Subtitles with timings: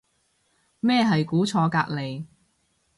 [0.79, 2.25] 咩係估錯隔離